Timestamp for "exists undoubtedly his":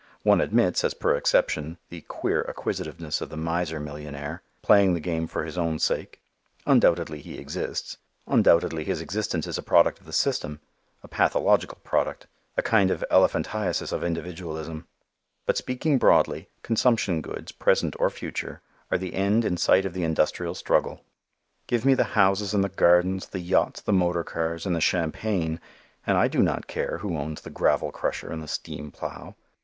7.37-8.99